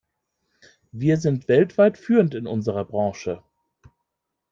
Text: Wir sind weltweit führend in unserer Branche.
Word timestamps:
Wir 0.91 1.17
sind 1.17 1.47
weltweit 1.47 1.95
führend 1.95 2.33
in 2.33 2.47
unserer 2.47 2.85
Branche. 2.85 3.43